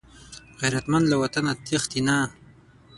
غیرتمند 0.61 1.05
له 1.09 1.15
وطنه 1.21 1.51
تښتي 1.65 2.01
نه 2.07 2.17